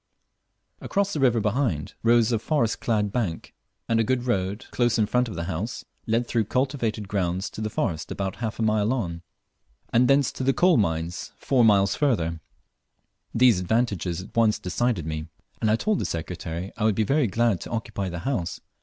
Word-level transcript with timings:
Across 0.79 1.13
the 1.13 1.19
river 1.19 1.39
behind 1.39 1.93
rose 2.01 2.31
a 2.31 2.39
forest 2.39 2.79
clad 2.79 3.11
bank, 3.11 3.53
and 3.87 3.99
a 3.99 4.03
good 4.03 4.23
road 4.25 4.65
close 4.71 4.97
in 4.97 5.05
front 5.05 5.27
of 5.29 5.35
the 5.35 5.43
horse 5.43 5.85
led 6.07 6.25
through 6.25 6.45
cultivated 6.45 7.07
grounds 7.07 7.51
to 7.51 7.61
the 7.61 7.69
forest 7.69 8.09
about 8.11 8.37
half 8.37 8.57
a 8.57 8.63
mile 8.63 8.91
on, 8.93 9.21
and 9.93 10.07
thence 10.07 10.31
to 10.31 10.43
the 10.43 10.53
coal 10.53 10.77
mines 10.77 11.33
tour 11.39 11.63
miles 11.63 11.93
further. 11.93 12.41
These 13.35 13.59
advantages 13.59 14.21
at 14.21 14.35
once 14.35 14.57
decided 14.57 15.05
me, 15.05 15.27
and 15.61 15.69
I 15.69 15.75
told 15.75 15.99
the 15.99 16.05
Secretary 16.05 16.71
I 16.77 16.83
would 16.83 16.95
be 16.95 17.03
very 17.03 17.27
glad 17.27 17.61
to 17.61 17.69
occupy 17.69 18.09
the 18.09 18.19
house. 18.25 18.59